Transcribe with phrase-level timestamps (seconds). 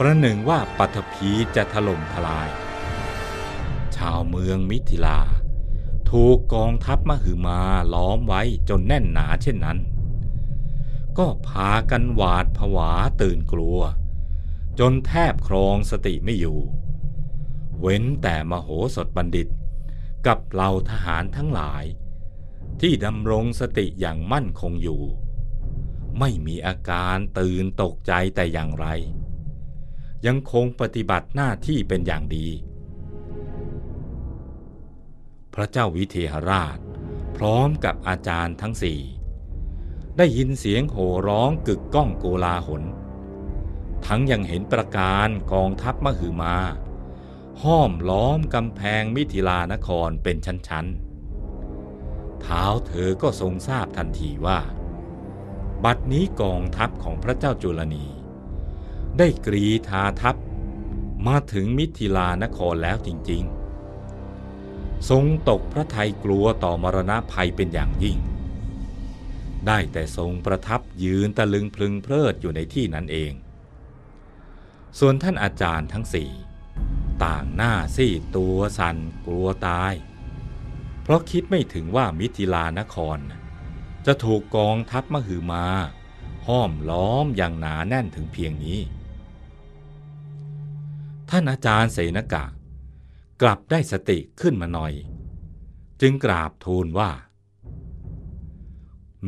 [0.00, 2.48] ประหนึ่งว่าปัทภีจะถล่มทลาย
[3.96, 5.20] ชาวเมืองมิถิลา
[6.10, 7.60] ถูกกองทัพมหึมา
[7.94, 9.78] ล้อมไว้จนแน่นหนาเช่นนั้น
[11.18, 13.80] ก็พากันหวาดผวาตื่นกลัว
[14.78, 16.58] จนแทบครองสติไม่อยู่
[17.80, 19.48] เว้นแต่มโหสถบัณฑิต
[20.26, 21.84] กับเหล่าทหารทั้งหลาย
[22.80, 25.02] ที่ดำรงสติอย่างมั่นคงอยู่
[26.18, 28.88] ไม่มีอาการตื่นตกใจแต่อย่างไร
[30.26, 32.48] ยังคงปฏิบัติหน้าที่เป็นอย่างดี
[35.54, 36.78] พระเจ้าวิเทหราช
[37.36, 39.00] พร้อมกับอาจารย์ทั้งสี่
[40.16, 42.82] ได้ยินเสียงโห่ร้องกึกก้องโกลาหล
[44.06, 46.56] ทั้งยังเห็นประการกองทัพมหึมา
[47.62, 54.60] ห้อมล้อมกำแพงมิถิลานครเป็นชั้นๆ เท้าเธอก็ทรงทราบทันทีว่า
[55.84, 58.06] บัดนี้กองทัพของพระเจ้าจุลนี
[59.18, 60.36] ได้กรีธาทัพ
[61.26, 68.18] มาถึงมิถิลานครแล้วจริงๆ ทรงตกพระทัยกลัวต่อมรณะภัยเป็นอย่างยิ่ง
[69.66, 73.32] ได้แต่ทรงประทับยืนตะลึงพลึงเพลิดอยู่ในที่นั้นเอง
[74.98, 76.30] ส่วนท่านอาจารย์ทั้งสี่
[77.24, 78.96] ต่างหน้าซีดตัวสัน่น
[79.26, 79.94] กลัวตาย
[81.02, 83.18] เพราะคิดไม่ถึงว่ามิถิลานคร
[84.06, 85.66] จะถูกกองทัพมหึมา
[86.46, 88.80] ห้อมล้อมอย่างหนาแน่นถึงเพียงนี้
[91.30, 92.44] ท่านอาจารย์เสนกะ
[93.42, 94.92] กลับได้สติขึ้นมาหน่อย
[96.00, 97.10] จึงกราบทูลว่า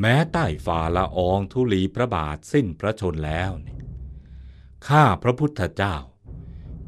[0.01, 3.81] แม้ใต้ฝ่าละอองธุลีพระบาทสิ้นพระชนแล้วเนี่ย
[4.89, 5.97] ข้าพระพุทธเจ้า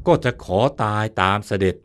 [0.07, 1.75] ก็จะขอตายตามเสด็จ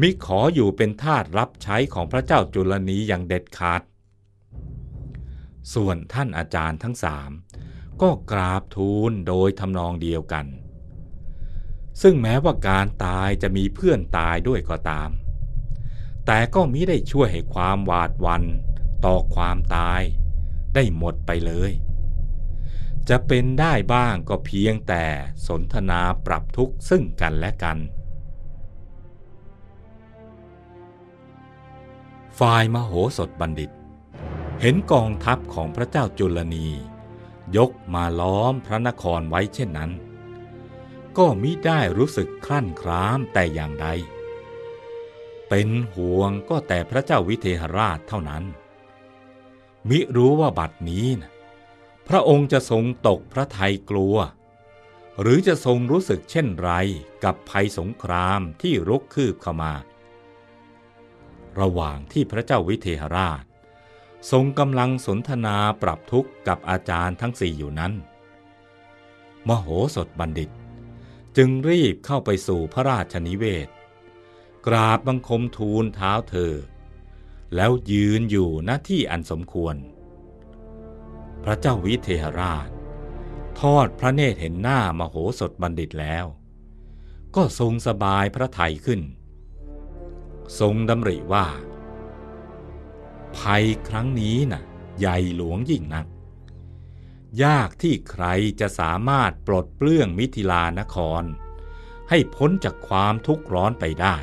[0.00, 3.82] มิขออยู่เป็นทาสรับใช้ของพระเจ้าจุลนีอย่างเด็ดขาด
[5.74, 7.30] ส่วนท่านอาจารย์ทั้งสาม
[8.02, 10.46] ก็กราบทูลโดยทำนองเดียวกัน
[12.02, 15.10] ซึ่งแม้ว่าการตายจะมีเพื่อนตายด้วยก็ตาม
[16.26, 18.42] แต่ก็มิได้ช่วยให้ความหวาดหวัน
[19.04, 20.00] ต่อความตาย
[20.74, 21.72] ได้หมดไปเลย
[23.08, 25.04] จะเป็นได้บ้างก็เพียงแต่
[25.46, 27.78] สนทนาปรับทุกข์ซึ่งกันและกัน
[32.38, 33.70] ฝ่ายมโหสถบัณฑิต
[34.60, 36.68] เห็นกองทัพของพระเจ้าจุลนี
[37.56, 39.90] ยกมาล้อมพระนครไว้เช่นนั้น
[41.18, 43.88] ก็มิได้รู้สึกคลั่นครามแต่อย่างใด
[45.48, 48.44] เป็นห่วงก็แต่พระเจ้าวิเทหราชเท่านั้น
[49.88, 51.30] มิรู้ว่าบัดนี้นะ
[52.08, 54.16] พระองค์จะทรงตกพระทัยกลัว
[55.20, 56.70] หรือจะทรงรู้สึกเช่นไร
[57.24, 59.72] กับภัยสงครามที่รุกคืบเข้ามา
[61.60, 63.44] ระหว่างที่พระเจ้าวิเทหราช
[64.30, 67.92] ทรงกำลังสนทนาปรับทุกข์กับอาจารย์ทั้งสี่อยู่นั้น
[69.48, 70.50] มโหสถบัณฑิต
[71.36, 73.68] จึงรีบเข้าไปสู่พระราชนิเวศ
[74.66, 76.54] กราบบังคมทูลเท้าเธอ
[77.54, 79.76] แล้วยืนอยู่หน้าที่อันสมควร
[81.44, 82.68] พระเจ้าวิเทหราช
[83.60, 86.26] ทอดพระเนตรเห็นหน้ามโหสถบัณฑิตแล้ว
[87.36, 89.00] ก็ทรงสบายพระทัยขึ้น
[90.60, 91.46] ทรงดำริว่า
[93.36, 94.62] ภัยครั้งนี้น่ะ
[94.98, 96.06] ใหญ่หลวงยิ่งนัก
[97.44, 98.24] ยากที่ใคร
[98.60, 101.24] จะสามารถปลดเปลื้องมิถิลานคร
[102.10, 104.16] ให้พ้นจากความทุกข์ร้อนไปได้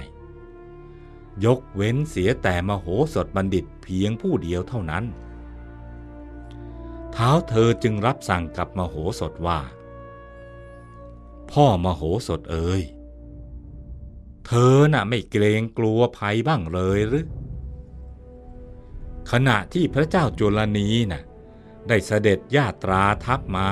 [1.45, 5.05] ยกเว้นเสียแต่มโหสถบัณฑิตเพียงผู้เดียวเท่านั้น
[7.11, 9.59] เท้าเธอจึงรับสั่งกับมโหสถว่า
[11.51, 12.81] พ่อมโหสถเอ๋ย
[14.47, 17.25] เธอน่ะไม่เกรงกลัวภัยบ้างเลยหรือ
[19.31, 21.23] ขณะที่พระเจ้าจุลนีน่ะ
[21.87, 23.69] ได้เสด็จญาตราทัพมา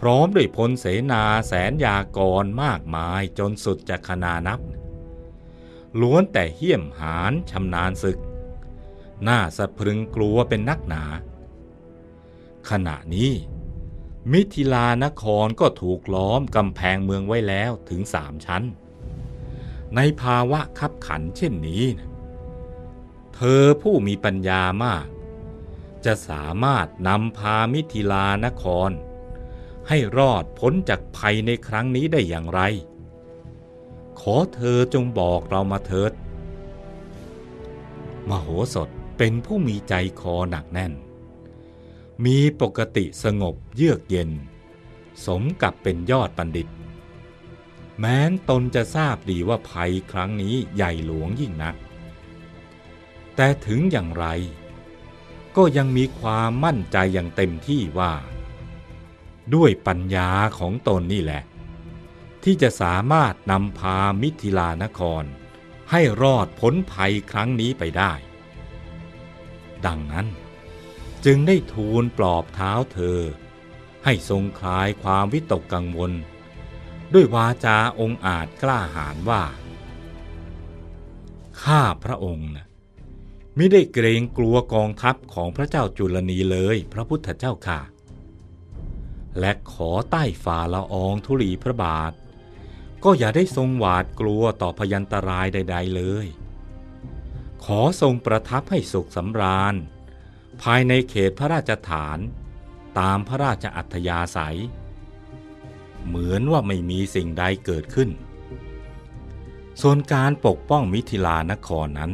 [0.00, 4.60] พร้อมด้วยพลเสนาแสนยากรมากมายจนสุดจะขนานับ
[6.00, 8.18] ล้วนแต่เหี้ยมหานชำนาญศึก
[9.26, 11.04] น่าสะพรึงกลัวเป็นนักหนา
[12.70, 13.32] ขณะนี้
[14.32, 18.62] มิถิลานครก็ถูกล้อมกำแพงเมืองไว้แล้วถึงสามชั้น
[19.96, 22.08] ในภาวะคับขันเช่นนี้นะ
[23.34, 25.06] เธอผู้มีปัญญามาก
[26.04, 28.90] จะสามารถนำพามิถิลานคร
[29.88, 32.60] ให้รอดพ้นจากภัยในครั้งนี้ได้อย่างไร
[34.20, 36.12] ขอเธอจงบอกเรามาเถิด
[38.28, 40.92] มโหสถเป็นผู้มีใจคอหนักแน่น
[42.24, 44.30] มีปกติสงบเยือกเย็น
[45.26, 46.68] สมกับเป็นยอดบัณฑิต
[47.98, 51.76] แม้นตนจะทราบดีว่าภัยครั้งนี้ใหญ่หลวงยิ่งนัก
[53.36, 54.26] แต่ถึงอย่างไร
[55.56, 58.14] ก็ยังมีความมั่นใจอย่างเต็มที่ว่า
[59.54, 61.42] ด้วยปัญญาของตนนี่แหละ
[62.44, 65.24] ที่จะสามารถนำพามิถิลานคร
[65.90, 68.12] ให้รอดพ้นภัยครั้งนี้ไปได้
[69.86, 70.26] ดังนั้น
[71.24, 73.20] จึงได้ทูลปลอบเท้าเธอ
[74.04, 76.12] ให้ทรงคลายความวิตกกังวล
[77.14, 79.42] ด้วยวาจาองค์อาจกล้าหาญว่า
[81.62, 82.66] ข้าพระองค์นะ
[83.58, 87.80] ม่ได้เกรงกลัวกองทัพของพระเจ้าจุลนีเลยพระพุทธเจ้าค่ะ
[89.40, 92.12] และขอใต้ฝ่าละอองธุลีพระบาท
[93.04, 96.26] ก็อย่าได้ทรงหวาดกลัวต่อพยันตรายใด ๆเลย
[97.64, 99.74] ขอทรงประทับให้สุขสำราญ
[100.62, 102.18] ภายในเขตพระราชฐาน
[102.98, 104.58] ตามพระราชอัธยาศัย
[106.06, 108.10] เหมือนว่าไม่มีสิ่งใดเกิดขึ้น
[109.80, 112.12] ส่วนการปกป้องมิถิลานครนั้น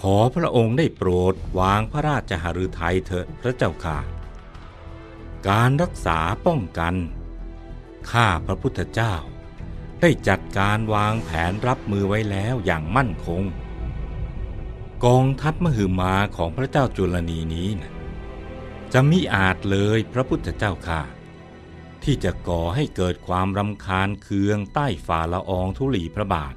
[0.00, 3.98] ขอพระองค์ได้โปรดวางพระราชหฤทัยเถิดพระเจ้าค่ะ
[5.48, 6.94] การรักษาป้องกัน
[8.10, 9.14] ข้าพระพุทธเจ้า
[10.00, 13.42] ได้จัดการวางแผนรับมือไว้แล้วอย่างมั่นคง
[15.04, 17.92] กองทัพมหึมาของพระเจ้าจุลนีนี้นะ
[18.92, 21.02] จะมิอาจเลยพระพุทธเจ้าค่ะ
[22.02, 26.54] ที่จะก่อให้เกิดความรำคาญเคืองใต้ฝ่าละอองธุลีพระบาท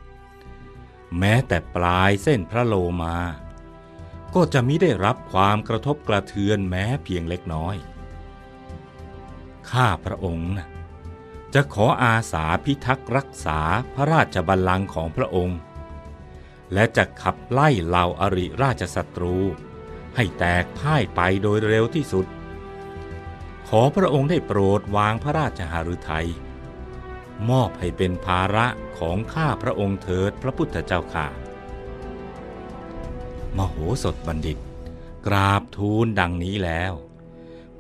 [1.18, 3.18] แม้แต่ปลายเส้นพระโลมา
[4.36, 7.76] ก็จะมิได้รับความกระทบกระเทือนแม้เพียงเล็กน้อย
[9.72, 10.54] ข้าพระองค์
[11.54, 13.60] จะขออาสาพิทักษ์รักษา
[13.96, 15.60] พระราชบัลลังก์ของพระองค์
[16.74, 19.36] และจะขับไล่เหล่าอริราชศัตรู
[20.16, 22.28] ให้แตกพ่ายไปโดยเร็วที่สุด
[23.70, 26.28] ขอพระองค์ได้โปรดวางพระราชหฤทัย
[27.50, 28.68] มอบให้เป็นภาระ
[29.00, 31.28] ของข้าพระองค์เถิดพระพุทธเจ้าค่ะ
[33.58, 34.58] มโหสถบัณฑิต
[35.28, 36.94] กราบทูลดังนี้แล้ว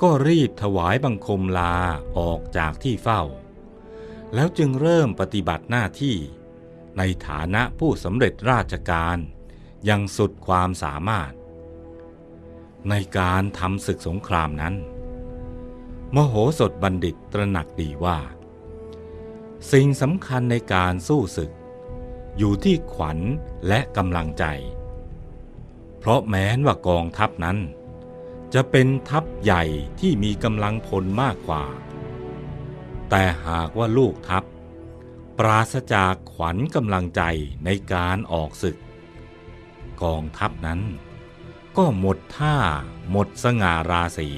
[0.01, 1.75] ก็รีบถวายบังคมลา
[2.17, 3.21] ออกจากที่เฝ้า
[4.33, 6.15] แล้วจึงเริ่มปฏิบัติหน้าที่
[6.97, 9.17] ในฐานะผู้สำเร็จราชการ
[9.89, 11.31] ยังสุดความสามารถ
[12.89, 14.75] ในการทำศึกสงครามนั้น
[16.15, 18.17] มโหสถบัณฑิตตระหนักดีว่า
[19.71, 21.51] สิ่งสำคัญในการสู้ศึก
[22.37, 23.19] อยู่ที่ขวัญ
[23.67, 24.45] และกำลังใจ
[25.99, 27.57] เพราะแม้นว่ากองทัพนั้น
[28.53, 29.63] จะเป็นทัพใหญ่
[29.99, 31.65] ที่มีกำลังพลมากกว่า
[33.09, 34.43] แต่หากว่าลูกทัพ
[35.37, 37.21] ปราศจากขวัญกำลังใจ
[37.65, 38.77] ในการออกศึก
[40.03, 40.81] กองทัพนั้น
[41.77, 42.55] ก็หมดท่า
[43.11, 44.29] หมดสง่าราศี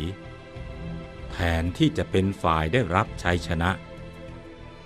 [1.32, 3.70] แทนที่จะเป็นฝ่ายได้รับชัยชนะ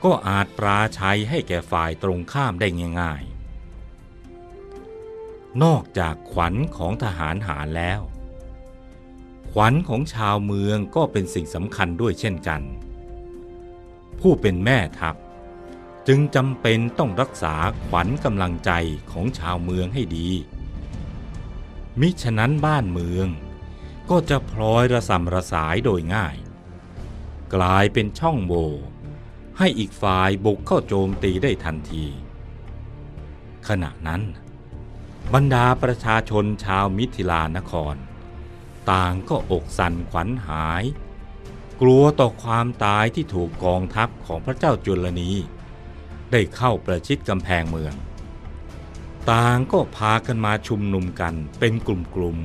[0.06, 2.68] ก็อาจปราชัยให้แก่ฝ่ายตรงข้ามได้
[3.02, 3.24] ง่าย
[4.82, 8.02] ๆ นอกจากขวัญของทหารหารแล้ว
[9.52, 12.62] ขวัญของชาวเมืองก็เป็นสิ่งสำคัญด้วยเช่นกัน
[14.20, 15.16] ผู้เป็นแม่ทัพ
[16.08, 18.72] จึงจำเป็นต้องรักษาขวัญกำลังใจ
[19.12, 20.30] ของชาวเมืองให้ดี
[22.00, 23.28] มิฉะนั้นบ้านเมือง
[24.10, 26.36] ก็จะพลอยระสำระสายโดยง่าย
[27.56, 28.72] กลายเป็นช่องโหว่
[29.60, 32.06] ให้อีกฝ่ายบุกเข้าโจมตีได้ทันที
[33.68, 34.22] ขณะนั้น
[35.34, 37.96] บรรดาประชาชนชาวมิถิลานคร
[38.92, 40.84] ต่างก็อกสั่นขวัญหาย
[41.82, 45.32] กลัวต่อความตายที่ถูกกองทัพของพระเจ้าจุลนี
[46.32, 47.94] ได้เข้าประชิดกำแพงเมือง
[49.32, 52.38] ต่างก็พากันมาชุมนุมกันเป็นกลุ่ม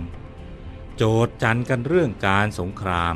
[0.45, 3.15] ๆโจดจันกันเรื่องการสงคราม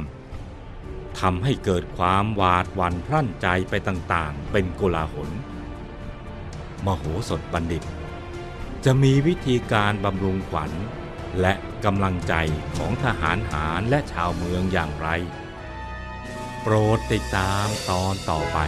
[1.21, 5.30] ทำให้เกิดความหวาดหวั่นพรั่นใจไปต่างๆ เป็นกลาหล
[6.85, 7.83] มโหสถบัณฑิต
[8.85, 10.71] จะมีวิธีการบำรุงขวัญ
[11.40, 11.54] และ
[11.85, 12.35] กำลังใจ
[12.76, 15.09] ของทหารหารและชาวเมืองอย่างไร
[16.62, 18.59] โปรดติดตามตอนต่อไป